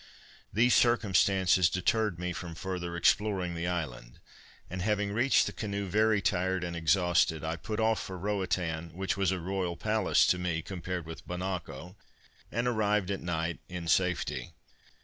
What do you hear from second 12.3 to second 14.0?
and arrived at night in